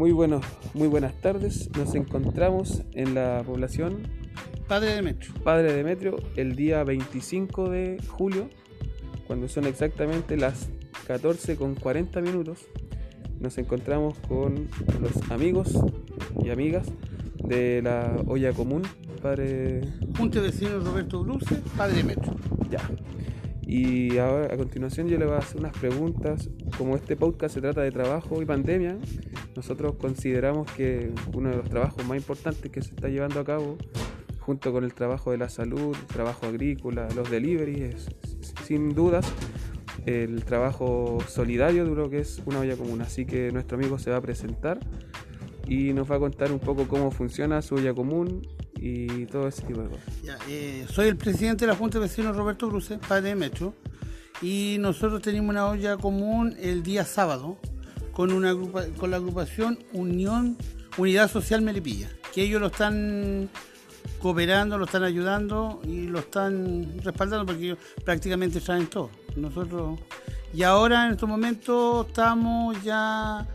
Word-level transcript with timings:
Muy, 0.00 0.12
buenos, 0.12 0.42
muy 0.72 0.88
buenas 0.88 1.12
tardes. 1.20 1.68
Nos 1.76 1.94
encontramos 1.94 2.80
en 2.94 3.14
la 3.14 3.42
población 3.44 3.98
Padre 4.66 4.94
Demetrio. 4.94 5.34
Padre 5.44 5.74
Demetrio 5.74 6.16
el 6.36 6.56
día 6.56 6.82
25 6.84 7.68
de 7.68 7.98
julio, 8.08 8.48
cuando 9.26 9.46
son 9.46 9.66
exactamente 9.66 10.38
las 10.38 10.70
14 11.06 11.56
con 11.56 11.74
40 11.74 12.22
minutos. 12.22 12.66
Nos 13.40 13.58
encontramos 13.58 14.16
con 14.20 14.70
los 15.02 15.30
amigos 15.30 15.78
y 16.42 16.48
amigas 16.48 16.86
de 17.44 17.82
la 17.82 18.22
olla 18.26 18.54
común, 18.54 18.80
Padre. 19.20 19.82
Junte 20.16 20.40
vecino 20.40 20.78
Roberto 20.78 21.22
Bruce, 21.22 21.56
Padre 21.76 21.96
Demetrio. 21.96 22.36
Ya. 22.70 22.80
Y 23.66 24.16
ahora 24.16 24.54
a 24.54 24.56
continuación 24.56 25.08
yo 25.08 25.18
le 25.18 25.26
voy 25.26 25.34
a 25.34 25.38
hacer 25.40 25.60
unas 25.60 25.76
preguntas. 25.76 26.48
Como 26.78 26.96
este 26.96 27.16
podcast 27.16 27.52
se 27.52 27.60
trata 27.60 27.82
de 27.82 27.92
trabajo 27.92 28.40
y 28.40 28.46
pandemia, 28.46 28.96
nosotros 29.56 29.96
consideramos 29.96 30.70
que 30.72 31.12
uno 31.32 31.50
de 31.50 31.56
los 31.56 31.68
trabajos 31.68 32.04
más 32.06 32.16
importantes 32.16 32.70
que 32.70 32.82
se 32.82 32.94
está 32.94 33.08
llevando 33.08 33.40
a 33.40 33.44
cabo, 33.44 33.76
junto 34.38 34.72
con 34.72 34.84
el 34.84 34.94
trabajo 34.94 35.30
de 35.30 35.38
la 35.38 35.48
salud, 35.48 35.96
el 35.96 36.06
trabajo 36.06 36.46
agrícola, 36.46 37.08
los 37.14 37.30
deliveries, 37.30 37.94
es, 37.94 38.54
sin 38.64 38.94
dudas 38.94 39.26
el 40.06 40.44
trabajo 40.44 41.18
solidario 41.28 41.84
de 41.84 42.10
que 42.10 42.18
es 42.20 42.42
una 42.46 42.60
olla 42.60 42.76
común. 42.76 43.02
Así 43.02 43.26
que 43.26 43.52
nuestro 43.52 43.76
amigo 43.76 43.98
se 43.98 44.10
va 44.10 44.16
a 44.16 44.20
presentar 44.20 44.80
y 45.66 45.92
nos 45.92 46.10
va 46.10 46.16
a 46.16 46.18
contar 46.18 46.52
un 46.52 46.58
poco 46.58 46.88
cómo 46.88 47.10
funciona 47.10 47.62
su 47.62 47.76
olla 47.76 47.94
común 47.94 48.46
y 48.76 49.26
todo 49.26 49.46
ese 49.48 49.62
tipo 49.62 49.82
de 49.82 49.88
cosas. 49.88 50.04
Eh, 50.48 50.86
soy 50.88 51.08
el 51.08 51.16
presidente 51.16 51.66
de 51.66 51.72
la 51.72 51.76
Junta 51.76 51.98
de 51.98 52.06
Vecinos 52.06 52.36
Roberto 52.36 52.68
Bruce, 52.68 52.98
padre 52.98 53.30
de 53.30 53.34
Metro, 53.34 53.74
y 54.40 54.78
nosotros 54.80 55.20
tenemos 55.20 55.50
una 55.50 55.66
olla 55.66 55.96
común 55.96 56.56
el 56.58 56.82
día 56.82 57.04
sábado 57.04 57.58
con, 58.12 58.32
una 58.32 58.54
con 58.96 59.10
la 59.10 59.16
agrupación 59.16 59.78
Unión 59.92 60.56
Unidad 60.96 61.30
Social 61.30 61.62
Melipilla, 61.62 62.08
que 62.34 62.42
ellos 62.42 62.60
lo 62.60 62.68
están 62.68 63.48
cooperando, 64.20 64.78
lo 64.78 64.84
están 64.84 65.04
ayudando 65.04 65.80
y 65.84 66.06
lo 66.06 66.20
están 66.20 67.00
respaldando 67.02 67.46
porque 67.46 67.64
ellos 67.64 67.78
prácticamente 68.04 68.60
traen 68.60 68.86
todo. 68.86 69.10
Nosotros 69.36 69.98
y 70.52 70.62
ahora 70.64 71.06
en 71.06 71.12
estos 71.12 71.28
momentos 71.28 72.08
estamos 72.08 72.82
ya 72.82 73.46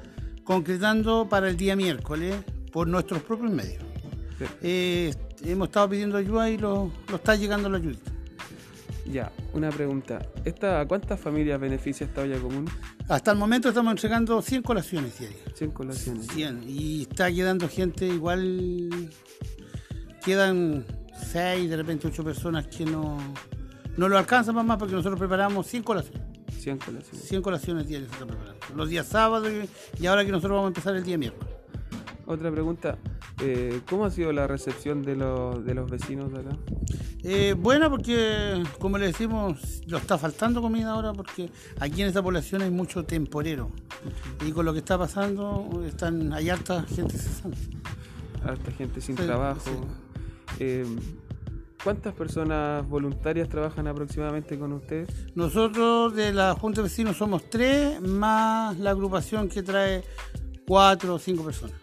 concretando 0.44 1.27
para 1.27 1.49
el 1.49 1.57
día 1.57 1.75
miércoles 1.75 2.35
por 2.72 2.88
nuestros 2.88 3.22
propios 3.23 3.51
medios. 3.51 3.83
Eh, 4.61 5.13
hemos 5.44 5.67
estado 5.67 5.89
pidiendo 5.89 6.17
ayuda 6.17 6.49
y 6.49 6.57
lo, 6.57 6.91
está 7.13 7.35
llegando 7.35 7.69
la 7.69 7.77
ayuda. 7.77 7.97
Ya, 9.05 9.31
una 9.53 9.69
pregunta. 9.69 10.19
¿Esta, 10.43 10.81
¿A 10.81 10.87
cuántas 10.87 11.19
familias 11.19 11.59
beneficia 11.59 12.05
esta 12.05 12.21
olla 12.21 12.39
común? 12.39 12.65
Hasta 13.07 13.31
el 13.31 13.37
momento 13.37 13.69
estamos 13.69 13.91
entregando 13.91 14.41
100 14.41 14.63
colaciones 14.63 15.19
diarias. 15.19 15.41
100 15.53 15.71
colaciones. 15.71 16.27
100. 16.27 16.63
Y 16.67 17.03
está 17.03 17.31
quedando 17.31 17.69
gente 17.69 18.07
igual. 18.07 18.89
Quedan 20.23 20.85
6, 21.31 21.69
de 21.69 21.77
repente 21.77 22.07
8 22.07 22.23
personas 22.23 22.67
que 22.67 22.83
no, 22.83 23.17
no 23.95 24.09
lo 24.09 24.17
alcanzan 24.17 24.55
más 24.65 24.77
porque 24.77 24.95
nosotros 24.95 25.19
preparamos 25.19 25.67
100 25.67 25.83
colaciones. 25.83 26.23
100 26.57 26.77
colaciones. 26.79 27.27
100 27.27 27.41
colaciones 27.43 27.87
diarias 27.87 28.09
se 28.09 28.15
están 28.15 28.27
preparando. 28.27 28.59
Los 28.75 28.89
días 28.89 29.05
sábados 29.05 29.51
y 29.99 30.05
ahora 30.07 30.25
que 30.25 30.31
nosotros 30.31 30.55
vamos 30.55 30.65
a 30.65 30.67
empezar 30.69 30.95
el 30.95 31.03
día 31.03 31.17
miércoles. 31.17 31.53
Otra 32.25 32.51
pregunta. 32.51 32.97
Eh, 33.39 33.81
¿Cómo 33.87 34.05
ha 34.05 34.11
sido 34.11 34.31
la 34.31 34.47
recepción 34.47 35.03
de, 35.03 35.15
los, 35.15 35.63
de 35.63 35.75
los 35.75 35.91
vecinos 35.91 36.33
de 36.33 36.39
acá? 36.39 36.57
Eh, 37.27 37.55
buena 37.57 37.89
porque, 37.89 38.61
como 38.79 38.99
le 38.99 39.07
decimos, 39.07 39.81
lo 39.87 39.97
está 39.97 40.15
faltando 40.15 40.61
comida 40.61 40.91
ahora 40.91 41.11
porque 41.11 41.49
aquí 41.79 42.03
en 42.03 42.07
esta 42.07 42.21
población 42.21 42.61
hay 42.61 42.69
mucho 42.69 43.03
temporero. 43.03 43.71
Y 44.45 44.51
con 44.51 44.63
lo 44.63 44.73
que 44.73 44.79
está 44.79 44.95
pasando, 44.95 45.83
están 45.87 46.33
hay 46.33 46.49
harta 46.49 46.83
gente 46.83 47.17
cesante. 47.17 47.57
Harta 48.43 48.71
gente 48.73 49.01
sin 49.01 49.16
trabajo. 49.16 49.72
Eh, 50.59 50.85
¿Cuántas 51.83 52.13
personas 52.13 52.88
voluntarias 52.88 53.50
trabajan 53.50 53.88
aproximadamente 53.88 54.59
con 54.59 54.73
ustedes? 54.73 55.09
Nosotros 55.33 56.16
de 56.16 56.31
la 56.31 56.53
Junta 56.53 56.81
de 56.81 56.89
Vecinos 56.89 57.17
somos 57.17 57.50
tres, 57.50 58.00
más 58.01 58.77
la 58.77 58.91
agrupación 58.91 59.50
que 59.50 59.63
trae 59.63 60.03
cuatro 60.67 61.16
o 61.16 61.19
cinco 61.19 61.44
personas. 61.44 61.75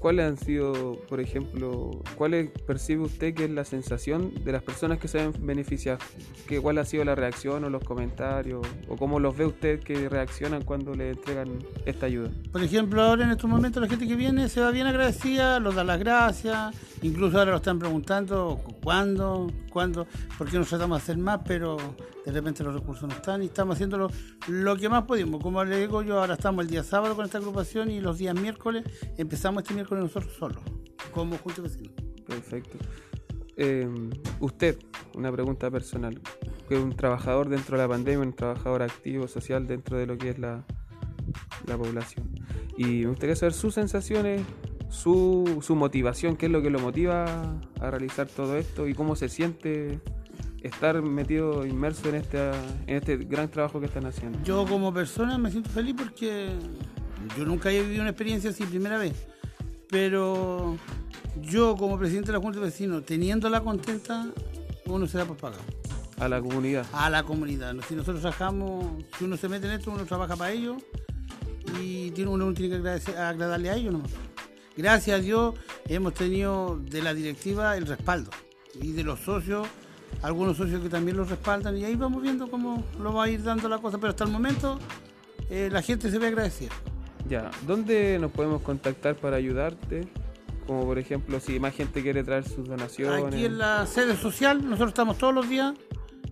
¿Cuáles 0.00 0.26
han 0.26 0.36
sido, 0.36 0.96
por 1.08 1.20
ejemplo, 1.20 1.90
cuál 2.16 2.50
percibe 2.66 3.02
usted 3.02 3.34
que 3.34 3.44
es 3.44 3.50
la 3.50 3.64
sensación 3.64 4.32
de 4.44 4.52
las 4.52 4.62
personas 4.62 4.98
que 4.98 5.08
se 5.08 5.18
ven 5.18 5.32
beneficiadas? 5.40 6.02
¿Qué, 6.46 6.60
¿Cuál 6.60 6.78
ha 6.78 6.84
sido 6.84 7.04
la 7.04 7.14
reacción 7.14 7.64
o 7.64 7.70
los 7.70 7.82
comentarios? 7.82 8.66
¿O 8.88 8.96
cómo 8.96 9.18
los 9.18 9.36
ve 9.36 9.46
usted 9.46 9.80
que 9.80 10.08
reaccionan 10.08 10.62
cuando 10.64 10.94
le 10.94 11.10
entregan 11.10 11.58
esta 11.84 12.06
ayuda? 12.06 12.30
Por 12.52 12.62
ejemplo, 12.62 13.02
ahora 13.02 13.24
en 13.24 13.30
estos 13.30 13.50
momentos 13.50 13.82
la 13.82 13.88
gente 13.88 14.06
que 14.06 14.14
viene 14.14 14.48
se 14.48 14.60
va 14.60 14.70
bien 14.70 14.86
agradecida, 14.86 15.58
los 15.58 15.74
da 15.74 15.84
las 15.84 15.98
gracias, 15.98 16.74
incluso 17.02 17.38
ahora 17.38 17.52
lo 17.52 17.56
están 17.58 17.78
preguntando 17.78 18.60
cuándo, 18.82 19.50
cuándo, 19.70 20.06
por 20.36 20.48
qué 20.50 20.58
nos 20.58 20.68
tratamos 20.68 20.98
de 20.98 21.02
hacer 21.02 21.18
más, 21.18 21.40
pero 21.46 21.76
de 22.24 22.32
repente 22.32 22.62
los 22.62 22.74
recursos 22.74 23.08
no 23.08 23.14
están 23.14 23.42
y 23.42 23.46
estamos 23.46 23.74
haciendo 23.74 24.10
lo, 24.48 24.76
que 24.76 24.88
más 24.88 25.04
podemos. 25.04 25.42
Como 25.42 25.64
le 25.64 25.80
digo 25.80 26.02
yo, 26.02 26.20
ahora 26.20 26.34
estamos 26.34 26.64
el 26.64 26.70
día 26.70 26.82
sábado 26.82 27.16
con 27.16 27.24
esta 27.24 27.38
agrupación 27.38 27.90
y 27.90 28.00
los 28.00 28.18
días 28.18 28.38
miércoles 28.38 28.84
empezamos 29.16 29.62
este 29.62 29.74
miércoles 29.74 30.04
nosotros 30.04 30.32
solos, 30.34 30.62
como 31.12 31.38
Junta 31.38 31.62
Vecinos. 31.62 31.92
Perfecto. 32.26 32.78
Em, 33.56 34.10
usted, 34.40 34.78
una 35.14 35.32
pregunta 35.32 35.70
personal, 35.70 36.20
que 36.68 36.76
un 36.76 36.94
trabajador 36.94 37.48
dentro 37.48 37.76
de 37.76 37.82
la 37.82 37.88
pandemia, 37.88 38.20
un 38.20 38.32
trabajador 38.32 38.82
activo, 38.82 39.26
social 39.26 39.66
dentro 39.66 39.96
de 39.96 40.06
lo 40.06 40.16
que 40.16 40.30
es 40.30 40.38
la, 40.38 40.64
la 41.66 41.76
población. 41.76 42.28
Y 42.76 43.02
me 43.02 43.08
gustaría 43.08 43.34
saber 43.34 43.52
sus 43.52 43.74
sensaciones, 43.74 44.42
su, 44.88 45.58
su 45.62 45.74
motivación, 45.76 46.36
qué 46.36 46.46
es 46.46 46.52
lo 46.52 46.62
que 46.62 46.70
lo 46.70 46.78
motiva 46.78 47.58
a 47.80 47.90
realizar 47.90 48.26
todo 48.28 48.56
esto 48.56 48.88
y 48.88 48.94
cómo 48.94 49.16
se 49.16 49.28
siente 49.28 50.00
estar 50.62 51.00
metido, 51.02 51.66
inmerso 51.66 52.08
en 52.08 52.16
este, 52.16 52.50
en 52.86 52.96
este 52.96 53.16
gran 53.16 53.48
trabajo 53.48 53.80
que 53.80 53.86
están 53.86 54.06
haciendo? 54.06 54.38
Yo 54.44 54.66
como 54.66 54.92
persona 54.92 55.38
me 55.38 55.50
siento 55.50 55.70
feliz 55.70 55.94
porque 55.96 56.50
yo 57.36 57.44
nunca 57.44 57.70
he 57.70 57.82
vivido 57.82 58.02
una 58.02 58.10
experiencia 58.10 58.50
así 58.50 58.64
primera 58.64 58.98
vez, 58.98 59.26
pero 59.88 60.76
yo 61.42 61.76
como 61.76 61.98
presidente 61.98 62.28
de 62.28 62.38
la 62.38 62.42
Junta 62.42 62.58
de 62.58 62.66
Vecinos, 62.66 63.04
teniéndola 63.04 63.60
contenta, 63.60 64.26
uno 64.86 65.06
se 65.06 65.18
da 65.18 65.24
por 65.24 65.36
pagar. 65.36 65.60
A 66.18 66.28
la 66.28 66.40
comunidad. 66.40 66.84
A 66.92 67.08
la 67.10 67.22
comunidad. 67.22 67.76
Si 67.86 67.94
nosotros 67.94 68.20
trabajamos, 68.20 69.04
si 69.16 69.24
uno 69.24 69.36
se 69.36 69.48
mete 69.48 69.66
en 69.66 69.74
esto, 69.74 69.92
uno 69.92 70.04
trabaja 70.04 70.34
para 70.34 70.50
ellos 70.50 70.82
y 71.80 72.10
tiene, 72.10 72.30
uno 72.30 72.52
tiene 72.54 72.70
que 72.70 72.76
agradecer, 72.76 73.16
agradarle 73.16 73.70
a 73.70 73.76
ellos 73.76 73.92
nomás. 73.92 74.10
Gracias 74.78 75.18
a 75.18 75.20
Dios 75.20 75.56
hemos 75.88 76.14
tenido 76.14 76.78
de 76.80 77.02
la 77.02 77.12
directiva 77.12 77.76
el 77.76 77.84
respaldo 77.84 78.30
y 78.80 78.92
de 78.92 79.02
los 79.02 79.18
socios 79.18 79.66
algunos 80.22 80.56
socios 80.56 80.80
que 80.80 80.88
también 80.88 81.16
los 81.16 81.28
respaldan 81.28 81.76
y 81.76 81.84
ahí 81.84 81.96
vamos 81.96 82.22
viendo 82.22 82.48
cómo 82.48 82.84
lo 83.00 83.12
va 83.12 83.24
a 83.24 83.28
ir 83.28 83.42
dando 83.42 83.68
la 83.68 83.78
cosa, 83.78 83.98
pero 83.98 84.10
hasta 84.10 84.22
el 84.22 84.30
momento 84.30 84.78
eh, 85.50 85.68
la 85.72 85.82
gente 85.82 86.12
se 86.12 86.18
ve 86.20 86.28
agradecida. 86.28 86.70
Ya, 87.28 87.50
¿dónde 87.66 88.20
nos 88.20 88.30
podemos 88.30 88.62
contactar 88.62 89.16
para 89.16 89.34
ayudarte? 89.34 90.06
Como 90.64 90.84
por 90.84 91.00
ejemplo, 91.00 91.40
si 91.40 91.58
más 91.58 91.74
gente 91.74 92.00
quiere 92.00 92.22
traer 92.22 92.48
sus 92.48 92.68
donaciones. 92.68 93.24
Aquí 93.24 93.46
en 93.46 93.58
la 93.58 93.84
sede 93.84 94.16
social, 94.16 94.64
nosotros 94.64 94.90
estamos 94.90 95.18
todos 95.18 95.34
los 95.34 95.48
días 95.48 95.74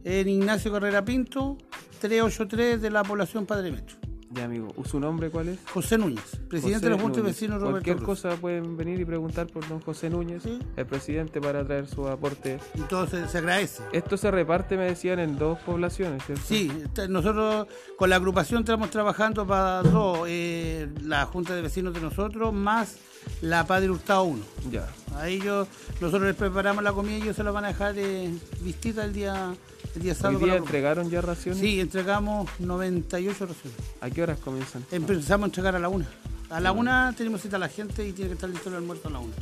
en 0.05 0.29
Ignacio 0.29 0.71
Carrera 0.71 1.05
Pinto, 1.05 1.59
383 2.01 2.81
de 2.81 2.91
la 2.91 3.03
población 3.03 3.45
Padre 3.45 3.73
Metro. 3.73 4.06
Ya, 4.37 4.45
amigo. 4.45 4.69
¿Su 4.85 5.01
nombre 5.01 5.31
cuál 5.31 5.49
es? 5.49 5.59
José 5.73 5.97
Núñez, 5.97 6.37
presidente 6.49 6.91
de 6.91 6.95
la 6.95 7.01
Junta 7.01 7.21
de 7.21 7.27
Vecinos 7.29 7.59
Roberto 7.59 7.85
Cualquier 7.85 8.05
cosa 8.05 8.37
pueden 8.37 8.77
venir 8.77 9.01
y 9.01 9.07
preguntar 9.07 9.47
por 9.47 9.67
don 9.67 9.81
José 9.81 10.11
Núñez, 10.11 10.43
el 10.77 10.87
presidente, 10.87 11.41
para 11.41 11.65
traer 11.65 11.87
su 11.87 12.07
aporte. 12.07 12.59
Y 12.75 12.81
todo 12.83 13.07
se, 13.07 13.39
agradece. 13.39 13.83
Esto 13.93 14.19
se 14.19 14.31
reparte, 14.31 14.77
me 14.77 14.85
decían, 14.85 15.21
en 15.21 15.39
dos 15.39 15.59
poblaciones, 15.61 16.23
¿cierto? 16.27 16.45
Sí, 16.47 16.71
nosotros 17.09 17.67
con 17.97 18.11
la 18.11 18.17
agrupación 18.17 18.61
estamos 18.61 18.91
trabajando 18.91 19.47
para 19.47 19.83
dos, 19.83 20.27
eh, 20.29 20.87
la 21.03 21.25
Junta 21.25 21.55
de 21.55 21.63
Vecinos 21.63 21.95
de 21.95 22.03
nosotros, 22.03 22.53
más 22.53 22.99
la 23.41 23.67
Padre 23.67 23.89
Hurtado 23.89 24.25
1. 24.25 24.45
Ya. 24.71 24.87
A 25.17 25.29
ellos, 25.29 25.67
nosotros 25.99 26.29
les 26.29 26.37
preparamos 26.37 26.85
la 26.85 26.93
comida 26.93 27.17
y 27.17 27.23
ellos 27.23 27.37
se 27.37 27.43
la 27.43 27.53
van 27.53 27.65
a 27.65 27.69
dejar 27.69 27.95
eh, 27.97 28.31
vistita 28.61 29.03
el 29.03 29.15
día 29.15 29.55
el 29.97 30.03
día 30.03 30.15
sábado. 30.15 30.39
¿Hoy 30.39 30.51
día 30.51 30.59
entregaron 30.59 31.11
ya 31.11 31.21
raciones? 31.21 31.61
Sí, 31.61 31.81
entregamos 31.81 32.49
98 32.59 33.47
raciones. 33.47 33.81
¿A 34.01 34.11
qué 34.11 34.23
horas 34.23 34.39
comienzan? 34.39 34.85
Empezamos 34.91 35.45
a 35.45 35.47
entregar 35.47 35.75
a 35.75 35.79
la 35.79 35.89
una. 35.89 36.07
A 36.51 36.61
la 36.61 36.73
una 36.73 37.13
tenemos 37.17 37.41
cita 37.41 37.57
a 37.57 37.59
la 37.59 37.69
gente 37.69 38.07
y 38.07 38.13
tiene 38.13 38.29
que 38.29 38.35
estar 38.35 38.49
listo 38.49 38.69
el 38.69 38.77
almuerzo 38.77 39.09
a 39.09 39.11
la 39.13 39.19
una. 39.19 39.35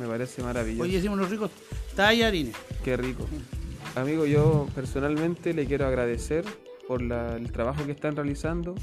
Me 0.00 0.06
parece 0.06 0.42
maravilloso. 0.42 0.82
Hoy 0.82 0.96
hicimos 0.96 1.18
unos 1.18 1.30
ricos 1.30 1.50
tallarines. 1.94 2.56
Qué 2.82 2.96
rico. 2.96 3.26
Amigo, 3.94 4.24
yo 4.24 4.66
personalmente 4.74 5.52
le 5.52 5.66
quiero 5.66 5.86
agradecer 5.86 6.44
por 6.88 7.02
el 7.02 7.52
trabajo 7.52 7.84
que 7.84 7.92
están 7.92 8.16
realizando. 8.16 8.74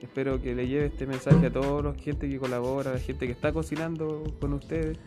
Espero 0.00 0.40
que 0.40 0.54
le 0.54 0.66
lleve 0.66 0.86
este 0.86 1.06
mensaje 1.06 1.46
a 1.46 1.52
toda 1.52 1.82
la 1.82 1.94
gente 1.94 2.28
que 2.28 2.38
colabora, 2.38 2.90
a 2.90 2.94
la 2.94 3.00
gente 3.00 3.26
que 3.26 3.32
está 3.32 3.52
cocinando 3.52 4.24
con 4.40 4.52
ustedes 4.54 4.98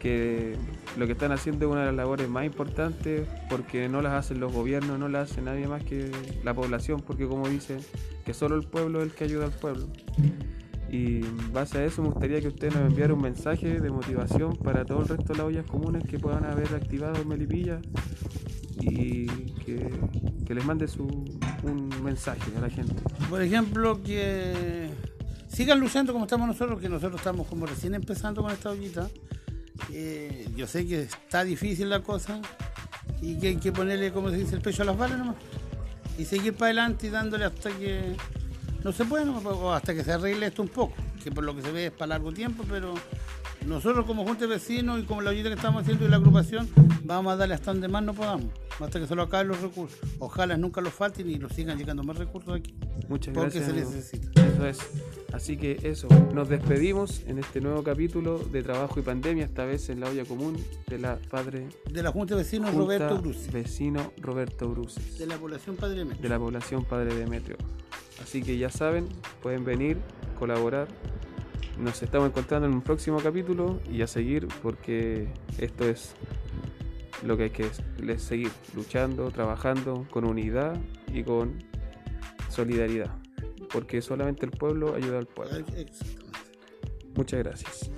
que 0.00 0.56
lo 0.96 1.06
que 1.06 1.12
están 1.12 1.30
haciendo 1.30 1.66
es 1.66 1.72
una 1.72 1.80
de 1.80 1.86
las 1.86 1.94
labores 1.94 2.28
más 2.28 2.44
importantes 2.44 3.28
porque 3.48 3.88
no 3.88 4.02
las 4.02 4.14
hacen 4.14 4.40
los 4.40 4.52
gobiernos, 4.52 4.98
no 4.98 5.08
las 5.08 5.30
hace 5.30 5.42
nadie 5.42 5.68
más 5.68 5.84
que 5.84 6.10
la 6.42 6.52
población, 6.54 7.00
porque 7.06 7.28
como 7.28 7.48
dice, 7.48 7.78
que 8.24 8.34
solo 8.34 8.56
el 8.56 8.64
pueblo 8.64 8.98
es 9.00 9.04
el 9.04 9.12
que 9.12 9.24
ayuda 9.24 9.44
al 9.44 9.52
pueblo. 9.52 9.86
Y 10.90 11.18
en 11.18 11.52
base 11.52 11.78
a 11.78 11.84
eso 11.84 12.02
me 12.02 12.08
gustaría 12.08 12.40
que 12.40 12.48
usted 12.48 12.72
nos 12.72 12.90
enviara 12.90 13.14
un 13.14 13.22
mensaje 13.22 13.80
de 13.80 13.90
motivación 13.90 14.56
para 14.56 14.84
todo 14.84 15.02
el 15.02 15.08
resto 15.08 15.32
de 15.32 15.38
las 15.38 15.46
ollas 15.46 15.66
comunes 15.66 16.02
que 16.04 16.18
puedan 16.18 16.44
haber 16.44 16.74
activado 16.74 17.24
Melipilla 17.24 17.80
y 18.80 19.26
que, 19.64 19.88
que 20.44 20.54
les 20.54 20.64
mande 20.64 20.88
su, 20.88 21.06
un 21.62 21.90
mensaje 22.02 22.50
a 22.56 22.60
la 22.60 22.70
gente. 22.70 22.94
Por 23.28 23.40
ejemplo, 23.40 24.02
que 24.02 24.88
sigan 25.46 25.78
luchando 25.78 26.12
como 26.12 26.24
estamos 26.24 26.48
nosotros, 26.48 26.80
que 26.80 26.88
nosotros 26.88 27.20
estamos 27.20 27.46
como 27.46 27.66
recién 27.66 27.94
empezando 27.94 28.42
con 28.42 28.50
esta 28.50 28.70
ollita. 28.70 29.08
Yo 30.56 30.66
sé 30.66 30.86
que 30.86 31.02
está 31.02 31.44
difícil 31.44 31.88
la 31.88 32.00
cosa 32.00 32.40
y 33.20 33.38
que 33.38 33.48
hay 33.48 33.56
que 33.56 33.72
ponerle, 33.72 34.12
como 34.12 34.30
se 34.30 34.36
dice, 34.36 34.54
el 34.56 34.62
pecho 34.62 34.82
a 34.82 34.86
las 34.86 34.96
balas 34.96 35.18
nomás. 35.18 35.36
Y 36.18 36.24
seguir 36.24 36.54
para 36.54 36.66
adelante 36.66 37.06
y 37.06 37.10
dándole 37.10 37.44
hasta 37.46 37.70
que 37.70 38.16
no 38.84 38.92
se 38.92 39.04
puede, 39.04 39.24
nomás, 39.24 39.44
o 39.44 39.72
hasta 39.72 39.94
que 39.94 40.04
se 40.04 40.12
arregle 40.12 40.46
esto 40.46 40.62
un 40.62 40.68
poco, 40.68 40.94
que 41.22 41.30
por 41.30 41.44
lo 41.44 41.54
que 41.54 41.62
se 41.62 41.72
ve 41.72 41.86
es 41.86 41.92
para 41.92 42.08
largo 42.08 42.32
tiempo, 42.32 42.64
pero 42.68 42.94
nosotros 43.66 44.06
como 44.06 44.24
Junta 44.24 44.46
de 44.46 44.54
Vecinos 44.54 45.00
y 45.00 45.04
como 45.04 45.22
la 45.22 45.30
ollita 45.30 45.48
que 45.48 45.54
estamos 45.54 45.82
haciendo 45.82 46.04
y 46.06 46.08
la 46.08 46.16
agrupación, 46.16 46.68
vamos 47.04 47.32
a 47.32 47.36
darle 47.36 47.54
hasta 47.54 47.72
donde 47.72 47.88
más 47.88 48.02
no 48.02 48.14
podamos, 48.14 48.46
hasta 48.80 48.98
que 48.98 49.06
se 49.06 49.14
lo 49.14 49.22
acaben 49.22 49.48
los 49.48 49.60
recursos. 49.60 49.98
Ojalá 50.18 50.56
nunca 50.56 50.80
los 50.80 50.92
falten 50.92 51.30
y 51.30 51.38
nos 51.38 51.52
sigan 51.52 51.78
llegando 51.78 52.02
más 52.02 52.16
recursos 52.16 52.54
aquí, 52.54 52.74
Muchas 53.08 53.34
porque 53.34 53.60
gracias. 53.60 53.88
se 53.88 53.96
necesita. 53.96 54.46
Eso 54.46 54.66
es. 54.66 54.78
Así 55.32 55.56
que 55.56 55.78
eso, 55.84 56.08
nos 56.34 56.48
despedimos 56.48 57.22
en 57.26 57.38
este 57.38 57.60
nuevo 57.60 57.84
capítulo 57.84 58.38
de 58.38 58.62
Trabajo 58.62 58.98
y 58.98 59.02
Pandemia, 59.02 59.44
esta 59.44 59.64
vez 59.64 59.88
en 59.90 60.00
la 60.00 60.08
olla 60.08 60.24
común 60.24 60.56
de 60.88 60.98
la 60.98 61.18
Padre 61.30 61.68
De 61.88 62.02
la 62.02 62.10
Junta 62.10 62.34
de 62.34 62.42
Vecinos, 62.42 62.70
Junta 62.70 62.82
Roberto 62.82 63.18
Bruce, 63.18 63.50
Vecino 63.52 64.12
Roberto 64.20 64.68
Bruces, 64.68 65.18
de 65.18 65.26
la 65.26 65.36
población 65.36 65.76
Padre 65.76 66.04
Metro. 66.04 66.22
de 66.22 66.28
la 66.28 66.38
población 66.38 66.84
Padre 66.84 67.14
Demetrio. 67.14 67.56
Así 68.22 68.42
que 68.42 68.58
ya 68.58 68.70
saben, 68.70 69.08
pueden 69.42 69.64
venir, 69.64 69.98
colaborar. 70.38 70.88
Nos 71.80 72.02
estamos 72.02 72.28
encontrando 72.28 72.66
en 72.68 72.74
un 72.74 72.82
próximo 72.82 73.18
capítulo 73.18 73.80
y 73.90 74.02
a 74.02 74.06
seguir 74.06 74.46
porque 74.62 75.28
esto 75.58 75.88
es 75.88 76.12
lo 77.24 77.36
que 77.36 77.44
hay 77.44 77.50
que 77.50 77.64
es- 77.64 78.22
seguir 78.22 78.50
luchando, 78.74 79.30
trabajando 79.30 80.06
con 80.10 80.24
unidad 80.24 80.76
y 81.12 81.22
con 81.22 81.58
solidaridad. 82.50 83.14
Porque 83.72 84.02
solamente 84.02 84.44
el 84.44 84.52
pueblo 84.52 84.94
ayuda 84.94 85.18
al 85.18 85.26
pueblo. 85.26 85.56
Exactamente. 85.56 85.92
Muchas 87.14 87.40
gracias. 87.40 87.90